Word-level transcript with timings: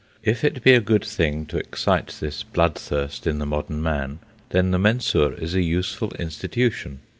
If 0.23 0.43
it 0.43 0.63
be 0.63 0.73
a 0.73 0.81
good 0.81 1.05
thing 1.05 1.45
to 1.45 1.59
excite 1.59 2.15
this 2.19 2.41
blood 2.41 2.73
thirst 2.73 3.27
in 3.27 3.37
the 3.37 3.45
modern 3.45 3.83
man, 3.83 4.17
then 4.49 4.71
the 4.71 4.79
Mensur 4.79 5.33
is 5.33 5.53
a 5.53 5.61
useful 5.61 6.09
institution. 6.17 7.01